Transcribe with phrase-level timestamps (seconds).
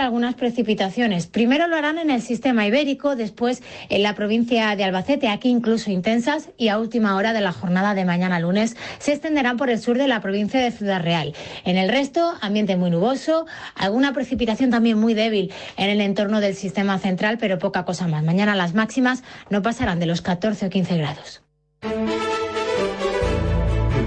[0.00, 1.26] algunas precipitaciones.
[1.26, 5.90] Primero lo harán en el sistema ibérico, después en la provincia de Albacete, aquí incluso
[5.90, 9.80] intensas, y a última hora de la jornada de mañana lunes se extenderán por el
[9.80, 11.34] sur de la provincia de Ciudad Real.
[11.64, 16.54] En el resto, ambiente muy nuboso, alguna precipitación también muy débil en el entorno del
[16.54, 18.22] sistema central, pero poca cosa más.
[18.24, 21.42] Mañana las máximas no pasarán de los 14 o 15 grados.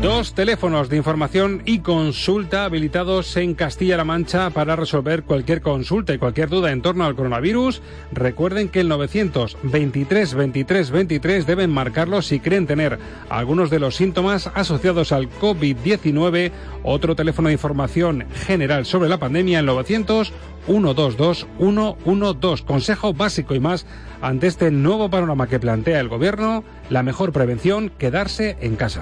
[0.01, 6.19] Dos teléfonos de información y consulta habilitados en Castilla-La Mancha para resolver cualquier consulta y
[6.19, 7.81] cualquier duda en torno al coronavirus.
[8.11, 14.51] Recuerden que el 923 23 23 deben marcarlo si creen tener algunos de los síntomas
[14.53, 16.51] asociados al COVID-19.
[16.83, 20.31] Otro teléfono de información general sobre la pandemia, el 900
[20.67, 22.65] 122 112.
[22.65, 23.87] Consejo básico y más
[24.21, 26.63] ante este nuevo panorama que plantea el gobierno.
[26.91, 29.01] La mejor prevención, quedarse en casa.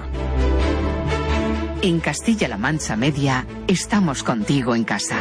[1.86, 5.18] En Castilla-La Mancha Media estamos contigo en casa.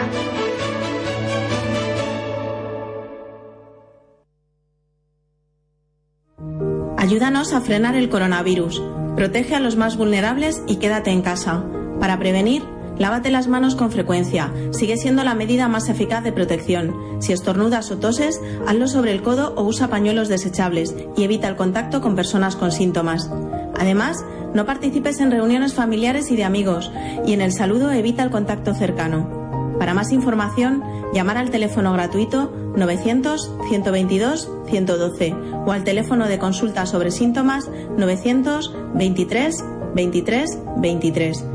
[6.97, 8.81] Ayúdanos a frenar el coronavirus.
[9.15, 11.63] Protege a los más vulnerables y quédate en casa.
[11.99, 12.63] Para prevenir,
[12.97, 14.51] lávate las manos con frecuencia.
[14.71, 16.95] Sigue siendo la medida más eficaz de protección.
[17.21, 21.57] Si estornudas o toses, hazlo sobre el codo o usa pañuelos desechables y evita el
[21.57, 23.29] contacto con personas con síntomas.
[23.77, 26.89] Además, no participes en reuniones familiares y de amigos
[27.25, 29.75] y en el saludo evita el contacto cercano.
[29.77, 30.81] Para más información,
[31.13, 41.45] llamar al teléfono gratuito 900-122-112 o al teléfono de consulta sobre síntomas 923 23 23.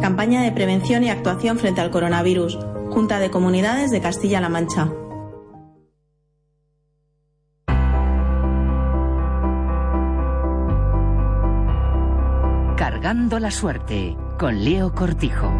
[0.00, 2.58] Campaña de prevención y actuación frente al coronavirus.
[2.90, 4.90] Junta de Comunidades de Castilla-La Mancha.
[13.16, 15.50] Cargando la suerte con Leo Cortijo.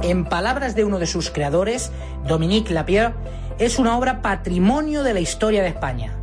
[0.00, 1.92] En palabras de uno de sus creadores,
[2.26, 3.12] Dominique Lapierre,
[3.58, 6.14] es una obra patrimonio de la historia de España.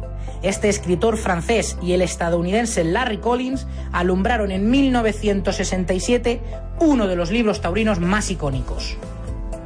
[0.42, 6.42] Este escritor francés y el estadounidense Larry Collins alumbraron en 1967
[6.80, 8.98] uno de los libros taurinos más icónicos.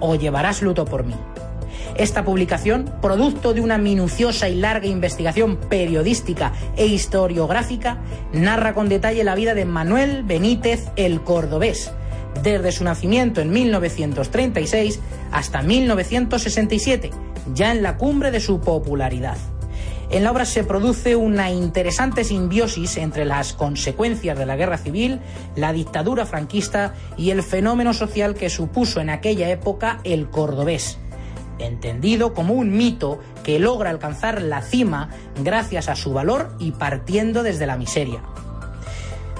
[0.02, 1.16] O llevarás luto por mí.
[1.96, 8.02] Esta publicación, producto de una minuciosa y larga investigación periodística e historiográfica,
[8.34, 11.94] narra con detalle la vida de Manuel Benítez el Cordobés,
[12.44, 15.00] desde su nacimiento en 1936
[15.32, 17.12] hasta 1967,
[17.54, 19.38] ya en la cumbre de su popularidad.
[20.10, 25.20] En la obra se produce una interesante simbiosis entre las consecuencias de la guerra civil,
[25.56, 31.00] la dictadura franquista y el fenómeno social que supuso en aquella época el cordobés,
[31.60, 35.10] entendido como un mito que logra alcanzar la cima
[35.44, 38.22] gracias a su valor y partiendo desde la miseria.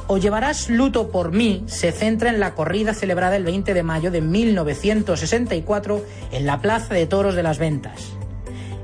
[0.08, 4.12] O llevarás luto por mí se centra en la corrida celebrada el 20 de mayo
[4.12, 8.14] de 1964 en la Plaza de Toros de las Ventas.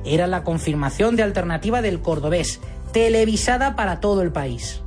[0.04, 2.60] Era la confirmación de alternativa del cordobés,
[2.92, 4.82] televisada para todo el país.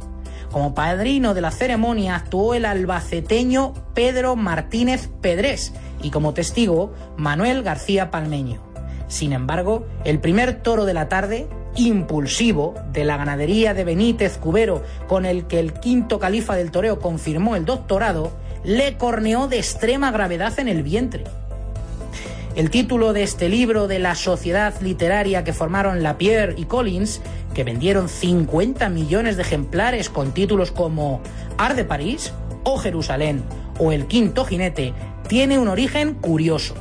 [0.51, 5.73] Como padrino de la ceremonia actuó el albaceteño Pedro Martínez Pedrés,
[6.05, 8.61] y como testigo Manuel García Palmeño.
[9.09, 14.83] Sin embargo, el primer toro de la tarde, impulsivo, de la ganadería de Benítez Cubero,
[15.09, 18.33] con el que el quinto califa del toreo confirmó el doctorado,
[18.65, 21.25] le corneó de extrema gravedad en el vientre.
[22.55, 27.21] El título de este libro de la sociedad literaria que formaron Lapierre y Collins,
[27.53, 31.21] que vendieron 50 millones de ejemplares con títulos como
[31.59, 32.33] Ar de París
[32.63, 33.43] o Jerusalén
[33.79, 34.95] o El quinto jinete,
[35.29, 36.75] tiene un origen curioso.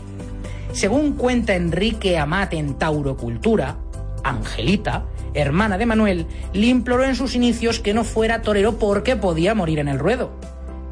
[0.71, 3.77] Según cuenta Enrique Amat en Taurocultura,
[4.23, 9.55] Angelita, hermana de Manuel, le imploró en sus inicios que no fuera torero porque podía
[9.55, 10.31] morir en el ruedo.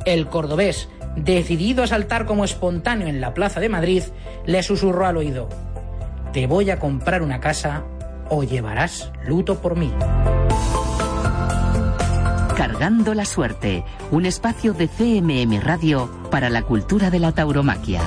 [0.06, 4.04] El cordobés, decidido a saltar como espontáneo en la plaza de Madrid,
[4.46, 5.50] le susurró al oído,
[6.34, 7.84] Te voy a comprar una casa
[8.30, 9.92] o llevarás luto por mí.
[12.62, 18.04] Cargando la Suerte, un espacio de CMM Radio para la cultura de la tauromaquia.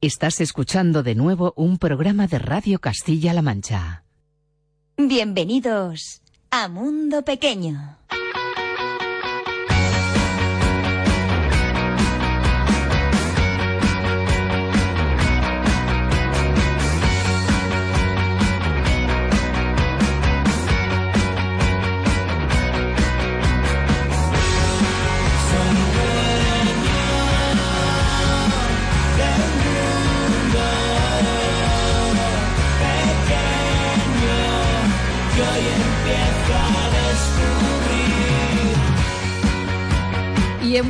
[0.00, 4.02] Estás escuchando de nuevo un programa de Radio Castilla-La Mancha.
[4.96, 7.96] Bienvenidos a Mundo Pequeño.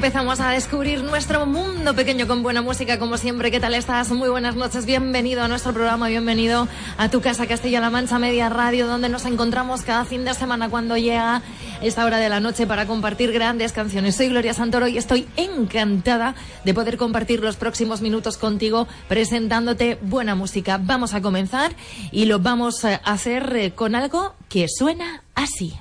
[0.00, 3.50] Empezamos a descubrir nuestro mundo pequeño con buena música, como siempre.
[3.50, 4.11] ¿Qué tal estás?
[4.11, 4.87] Muy buenas noches.
[4.87, 9.82] Bienvenido a nuestro programa, bienvenido a tu casa Castilla-La Mancha Media Radio, donde nos encontramos
[9.82, 11.43] cada fin de semana cuando llega
[11.82, 14.17] esta hora de la noche para compartir grandes canciones.
[14.17, 20.35] Soy Gloria Santoro y estoy encantada de poder compartir los próximos minutos contigo presentándote buena
[20.35, 20.81] música.
[20.82, 21.73] Vamos a comenzar
[22.11, 25.75] y lo vamos a hacer eh, con algo que suena así.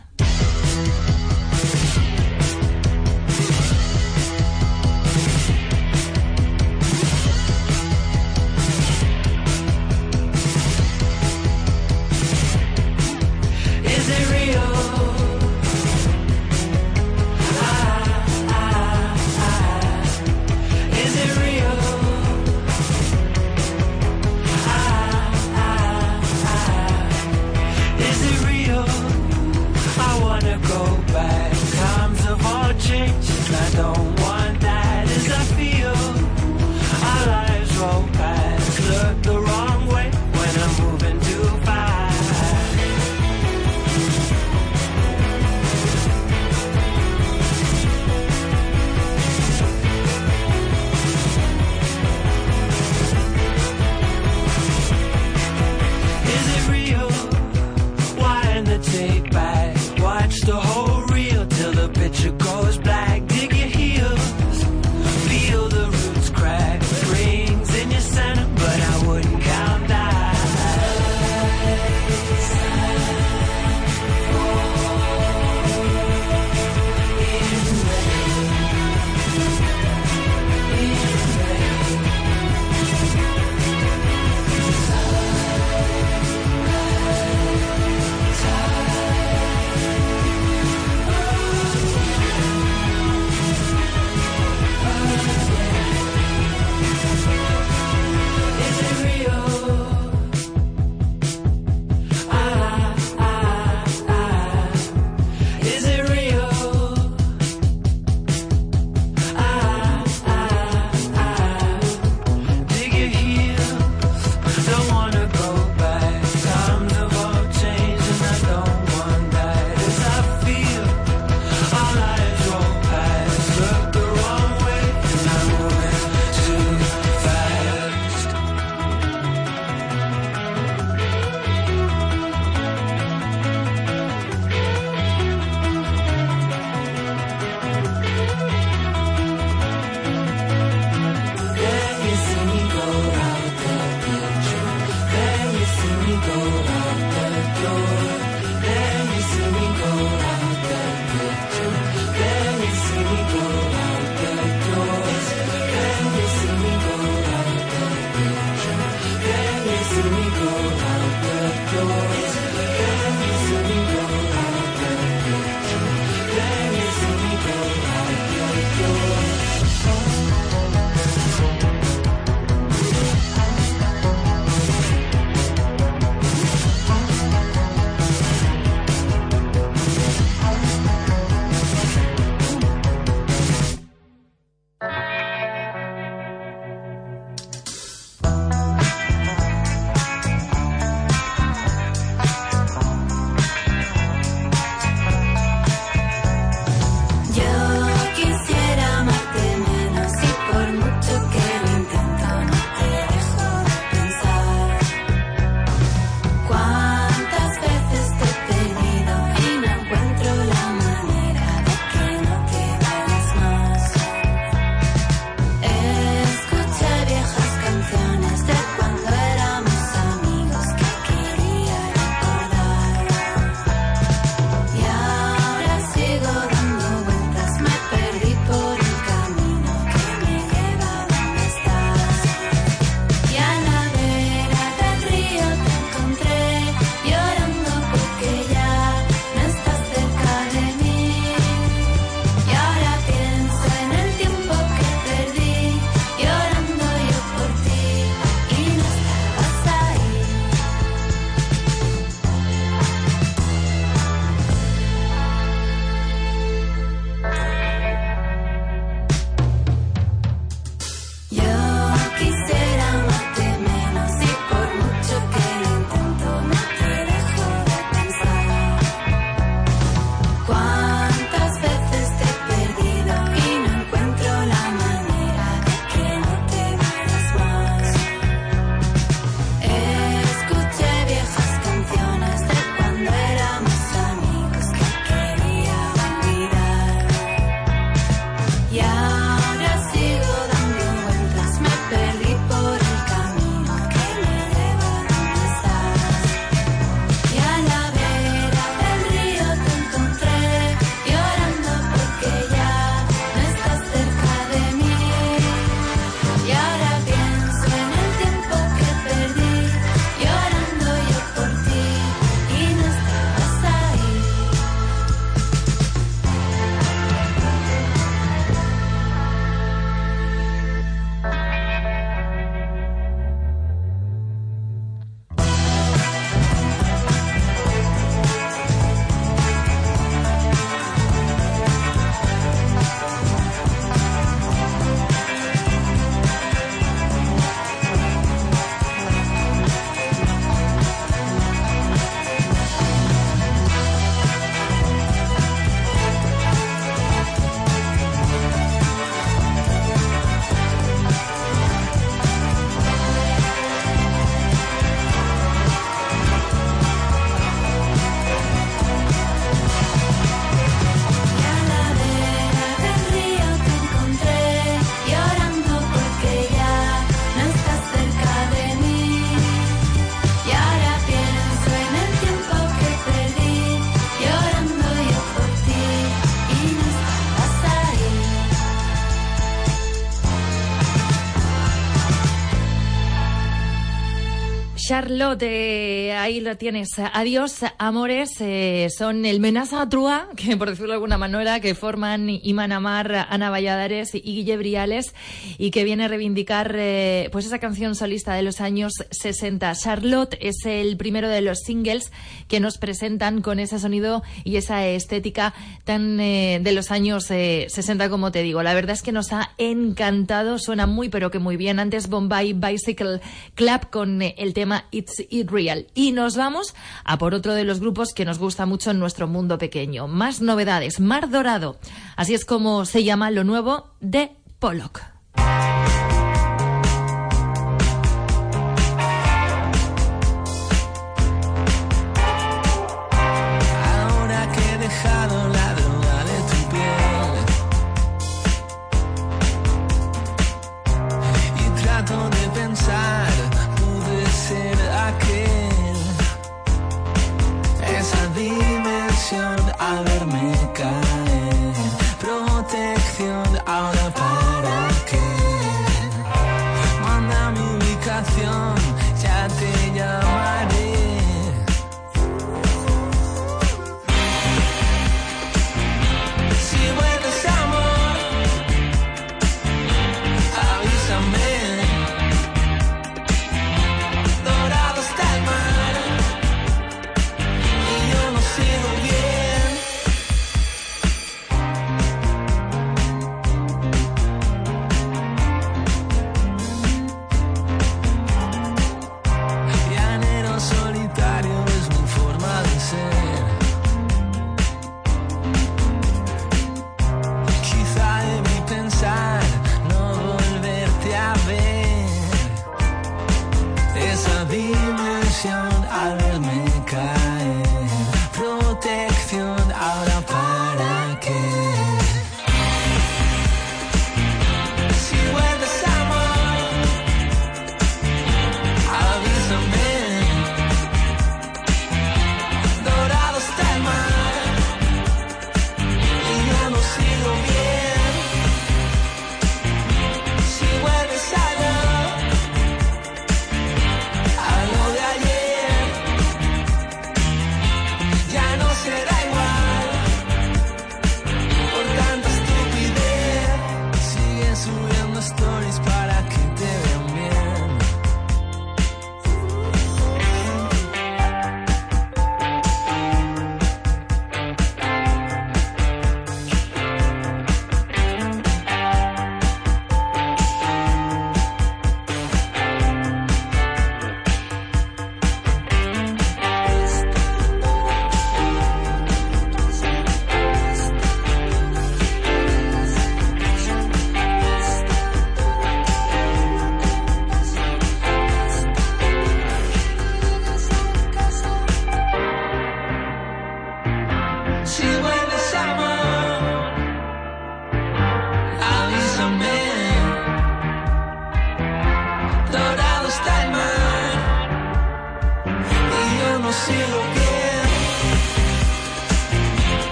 [385.00, 386.90] Charlotte, eh, ahí lo tienes.
[387.00, 388.32] Adiós, amores.
[388.42, 393.28] Eh, son el Menaza Trua, que por decirlo de alguna manera, que forman Iman Amar,
[393.30, 395.14] Ana Valladares y Guille Briales,
[395.58, 399.74] y que viene a reivindicar eh, pues esa canción solista de los años 60.
[399.76, 402.12] Charlotte es el primero de los singles
[402.50, 405.54] que nos presentan con ese sonido y esa estética
[405.86, 408.64] tan de los años 60, como te digo.
[408.64, 411.80] La verdad es que nos ha encantado, suena muy pero que muy bien.
[411.80, 413.22] Antes Bombay Bicycle
[413.56, 415.88] Club con el tema It's It Real.
[415.94, 419.28] Y nos vamos a por otro de los grupos que nos gusta mucho en nuestro
[419.28, 420.08] mundo pequeño.
[420.08, 421.78] Más novedades, Mar Dorado.
[422.16, 425.02] Así es como se llama lo nuevo de Pollock.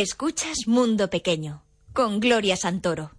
[0.00, 3.17] Escuchas Mundo Pequeño con Gloria Santoro.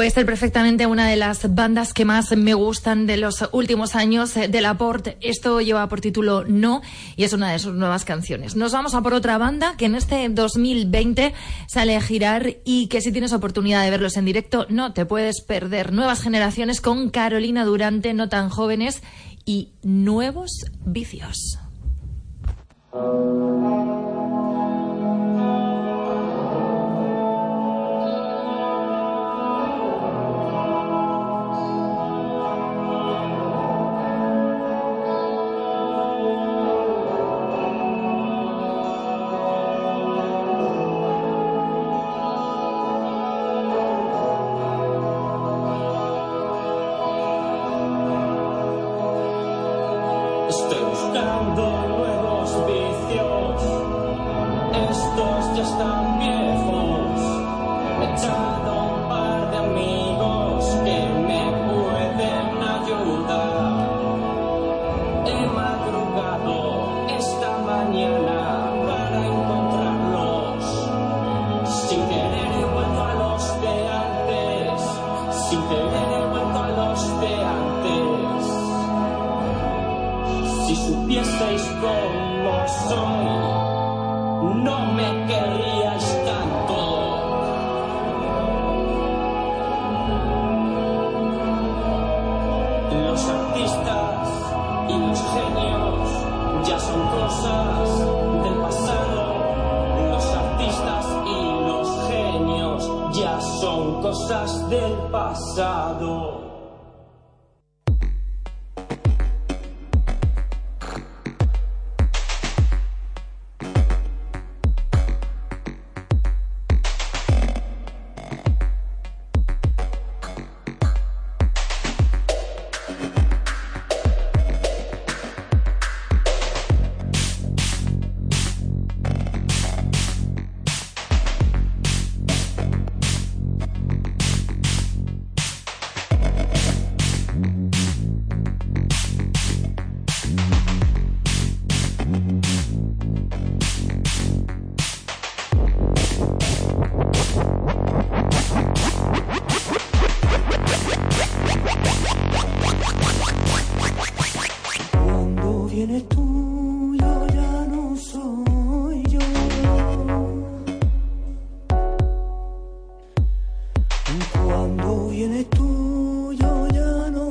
[0.00, 4.34] Puede ser perfectamente una de las bandas que más me gustan de los últimos años
[4.34, 5.08] eh, de la Port.
[5.20, 6.80] Esto lleva por título No
[7.16, 8.56] y es una de sus nuevas canciones.
[8.56, 11.34] Nos vamos a por otra banda que en este 2020
[11.68, 15.42] sale a girar y que si tienes oportunidad de verlos en directo no te puedes
[15.42, 15.92] perder.
[15.92, 19.02] Nuevas generaciones con Carolina Durante, no tan jóvenes
[19.44, 21.58] y nuevos vicios.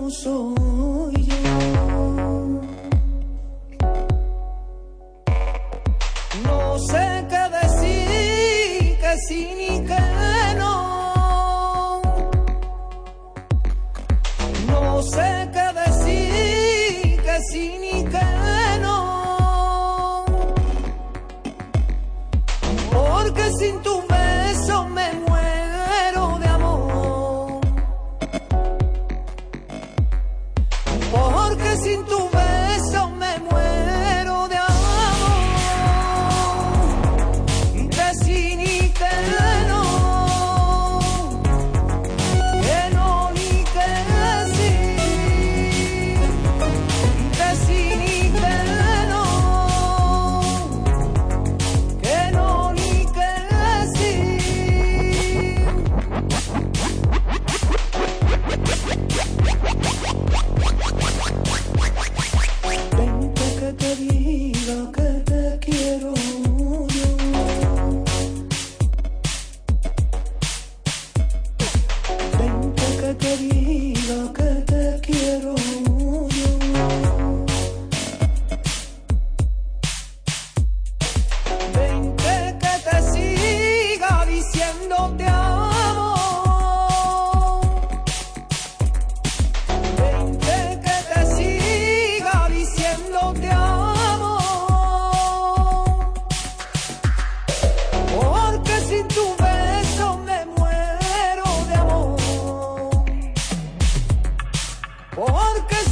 [0.09, 0.58] so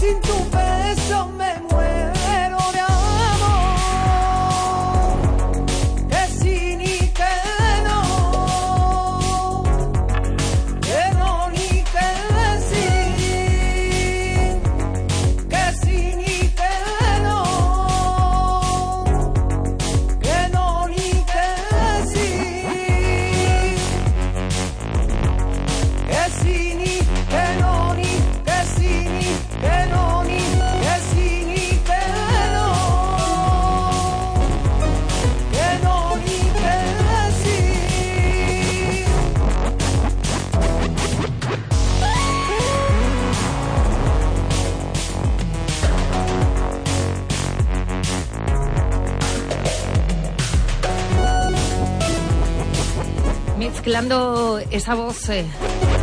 [0.07, 1.76] sin tu beso me muero.
[54.77, 55.43] esa voz, eh,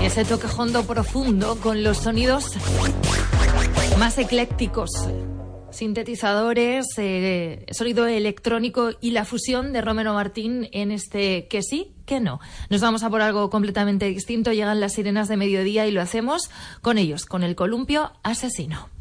[0.03, 2.51] ese toque hondo profundo con los sonidos
[3.99, 4.91] más eclécticos,
[5.71, 12.19] sintetizadores, eh, sonido electrónico y la fusión de Romero Martín en este que sí, que
[12.19, 12.41] no.
[12.69, 14.53] Nos vamos a por algo completamente distinto.
[14.53, 16.51] Llegan las sirenas de mediodía y lo hacemos
[16.83, 18.94] con ellos, con el columpio asesino.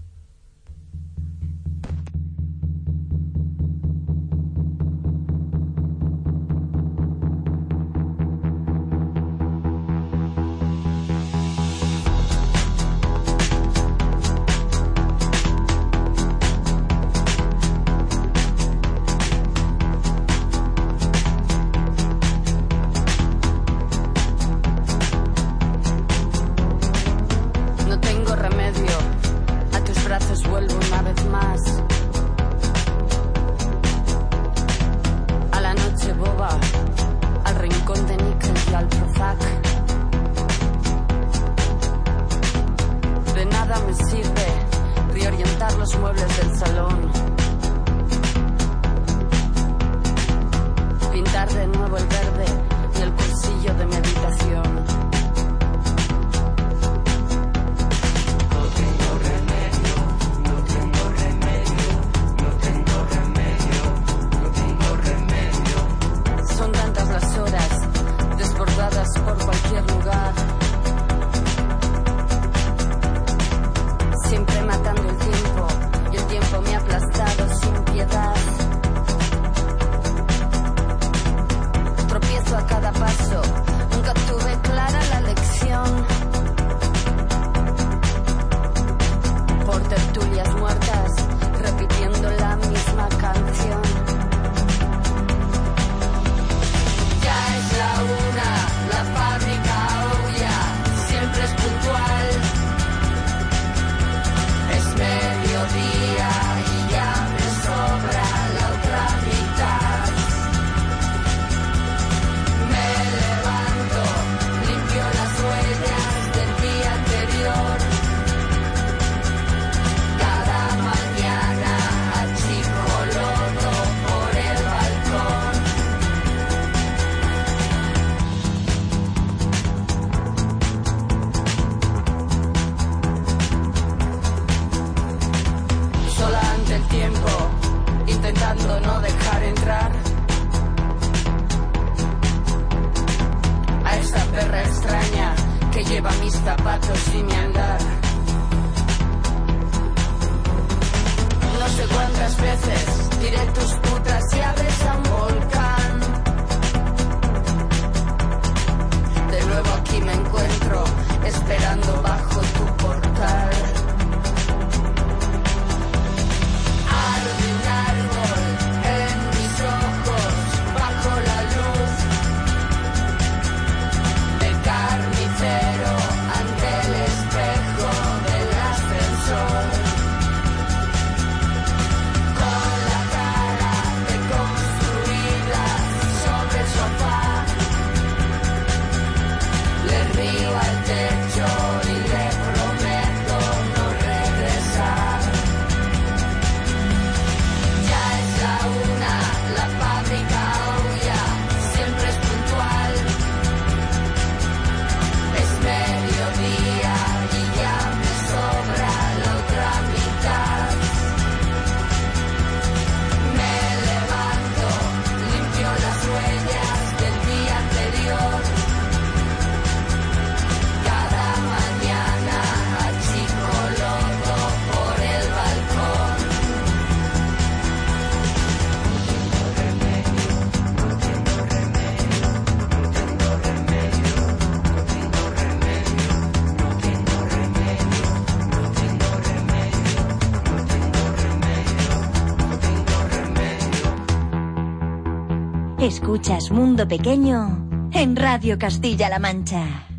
[246.04, 249.93] Escuchas Mundo Pequeño en Radio Castilla-La Mancha.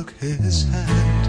[0.00, 1.19] took his hand.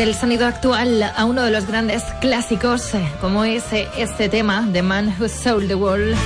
[0.00, 4.66] Del sonido actual a uno de los grandes clásicos, eh, como es eh, este tema,
[4.72, 6.16] The Man Who Sold the World,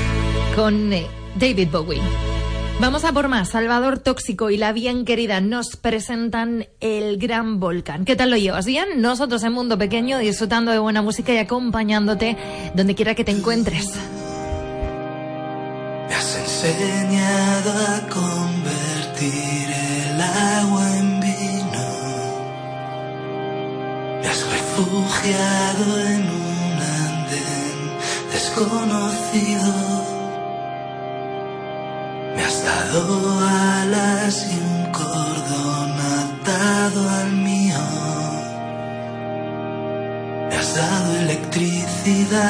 [0.55, 2.01] con eh, David Bowie.
[2.79, 3.49] Vamos a por más.
[3.49, 8.05] Salvador Tóxico y la bien querida nos presentan el Gran Volcán.
[8.05, 8.65] ¿Qué tal lo llevas?
[8.65, 9.03] ¿Bien?
[9.03, 12.37] Nosotros en Mundo Pequeño disfrutando de buena música y acompañándote
[12.77, 13.89] donde quiera que te encuentres.
[16.09, 17.73] Me has enseñado
[24.77, 27.79] refugiado en un andén
[28.33, 29.73] desconocido.
[32.35, 37.85] Me has dado alas y un cordón atado al mío.
[40.49, 42.43] Me has dado electricidad.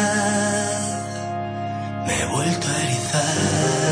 [2.06, 3.83] Me he vuelto a erizar.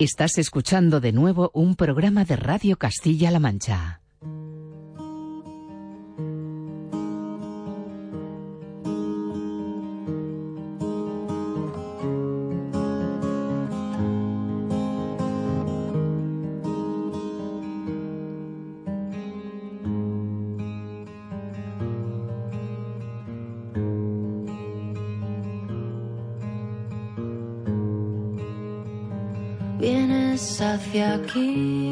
[0.00, 3.99] Estás escuchando de nuevo un programa de Radio Castilla-La Mancha.
[31.00, 31.89] de aquí.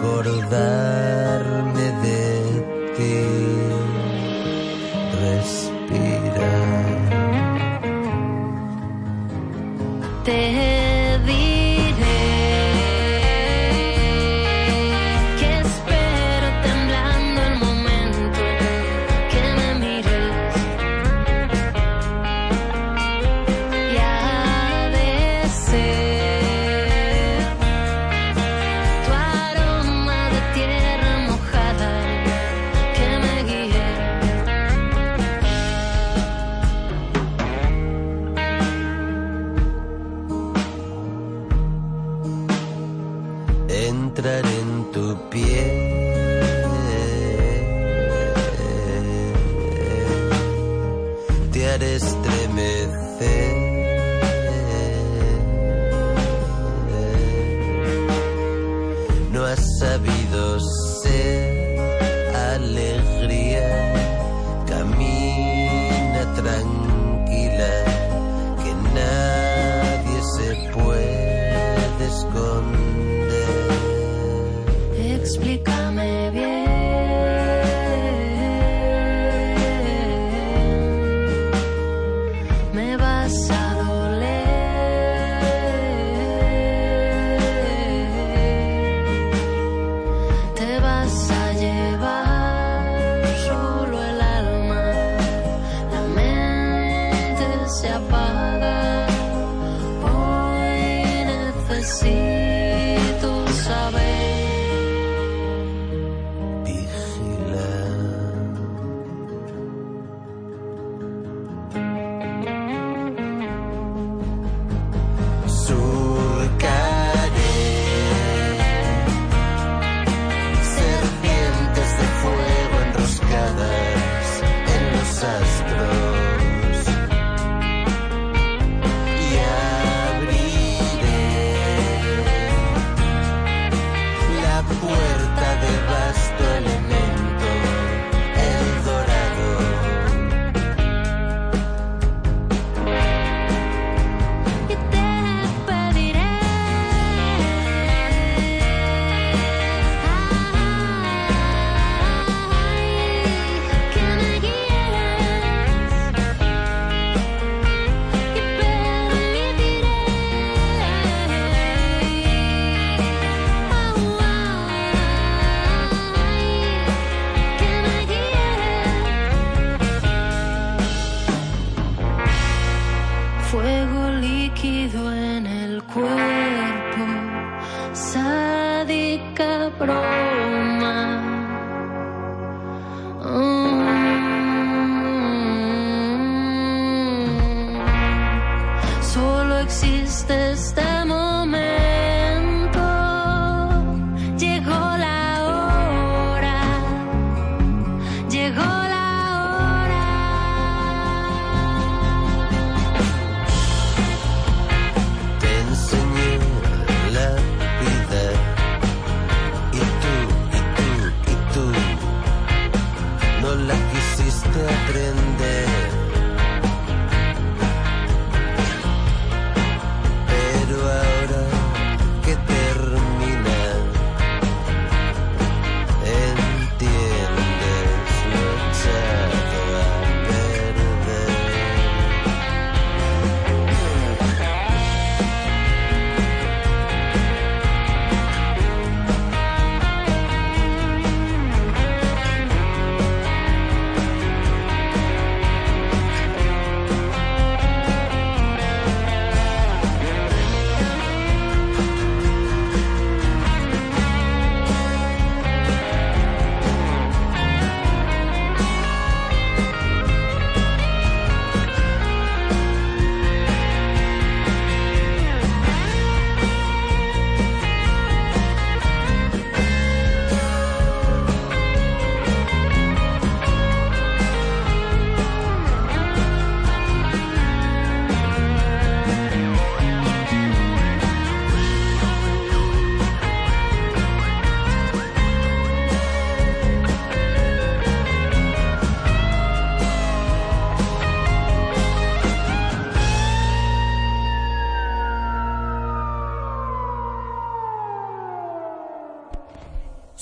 [0.00, 1.09] recordar.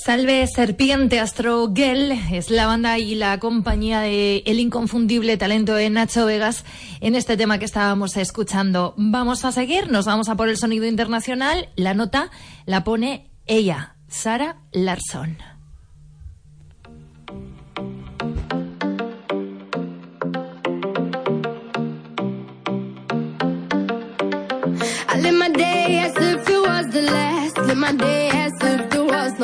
[0.08, 5.90] Salve Serpiente Astro Gel es la banda y la compañía de el inconfundible talento de
[5.90, 6.64] Nacho Vegas
[7.02, 8.94] en este tema que estábamos escuchando.
[8.96, 11.68] Vamos a seguir, nos vamos a por el sonido internacional.
[11.76, 12.30] La nota
[12.64, 14.56] la pone ella, Sara
[27.98, 28.27] day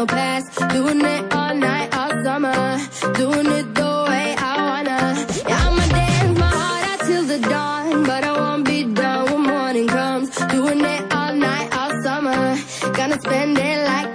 [0.07, 0.69] no.
[0.71, 2.79] Doing it all night, all summer.
[3.15, 5.27] Doing it the way I wanna.
[5.49, 8.05] Yeah, I'ma dance my heart out till the dawn.
[8.05, 10.31] But I won't be done when morning comes.
[10.51, 12.57] Doing it all night, all summer.
[12.93, 14.14] Gonna spend it like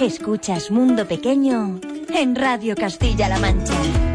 [0.00, 1.80] Escuchas Mundo Pequeño
[2.14, 4.05] en Radio Castilla-La Mancha.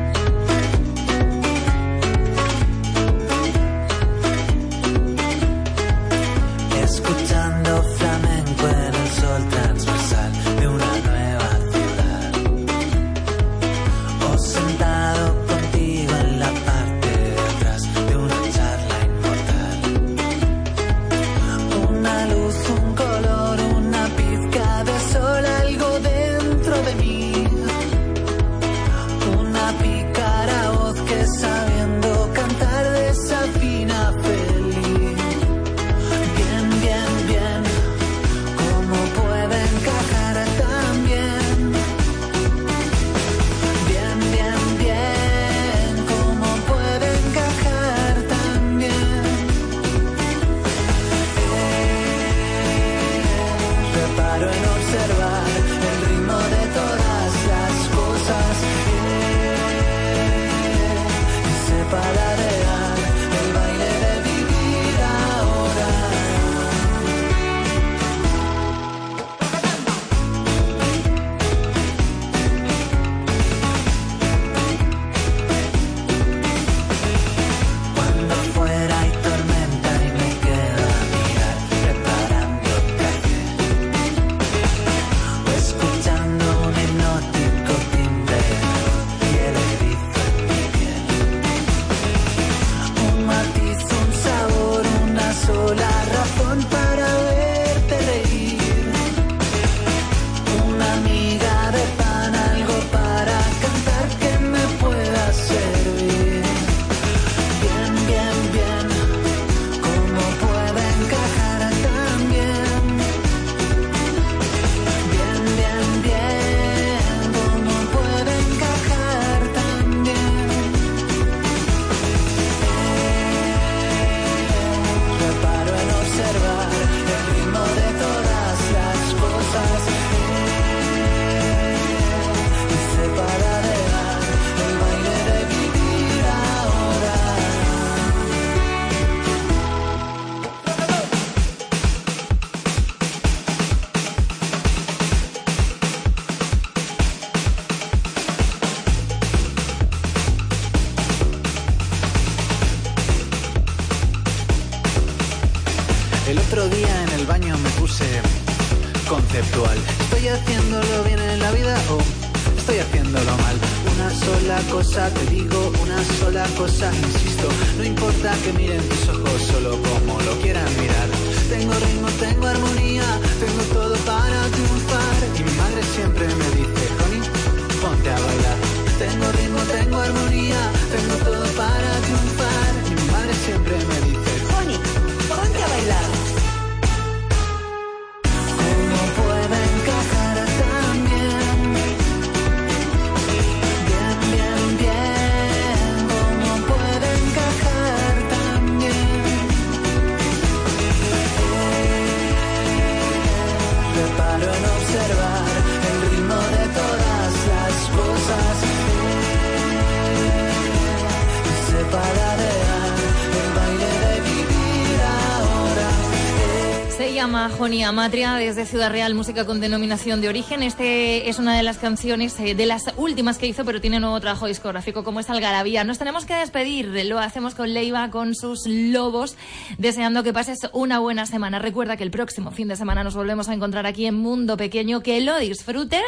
[217.42, 220.62] llama Joni Amatria desde Ciudad Real, música con denominación de origen.
[220.62, 224.20] Este es una de las canciones eh, de las últimas que hizo, pero tiene nuevo
[224.20, 225.84] trabajo discográfico como es Algarabía.
[225.84, 229.38] Nos tenemos que despedir, lo hacemos con Leiva, con sus lobos,
[229.80, 231.58] deseando que pases una buena semana.
[231.58, 235.02] Recuerda que el próximo fin de semana nos volvemos a encontrar aquí en Mundo Pequeño,
[235.02, 236.04] que lo disfrutes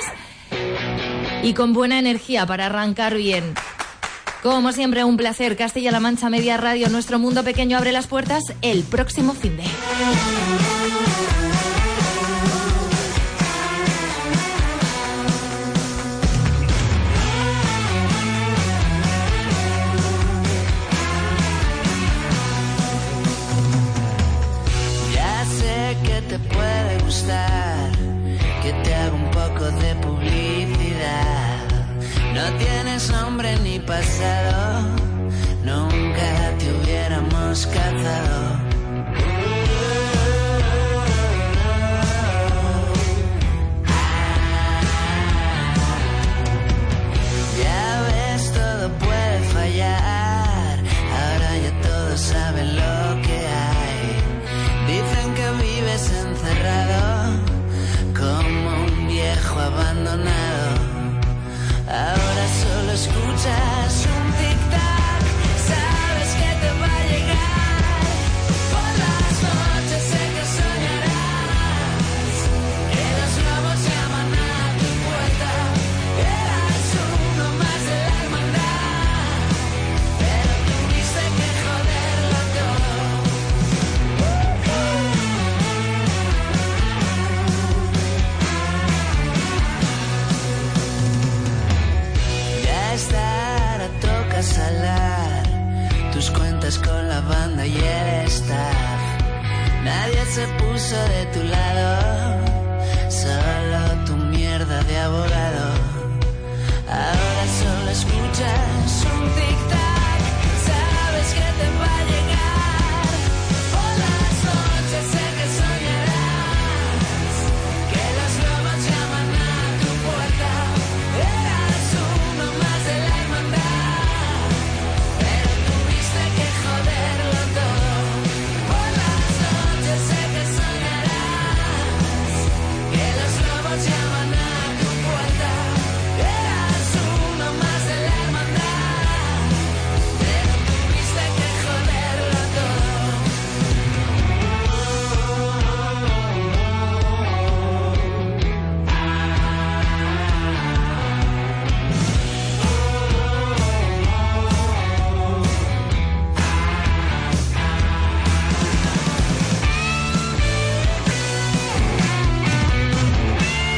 [1.42, 3.56] y con buena energía para arrancar bien.
[4.44, 5.56] Como siempre, un placer.
[5.56, 9.64] Castilla-La Mancha Media Radio, nuestro mundo pequeño abre las puertas el próximo fin de.
[25.16, 27.73] Ya sé que te puede gustar.
[32.34, 34.82] No tienes nombre ni pasado,
[35.64, 38.64] nunca te hubiéramos cazado.
[52.18, 54.06] saben lo que hay.
[54.88, 57.40] Dicen que vives encerrado
[58.16, 60.53] como un viejo abandonado.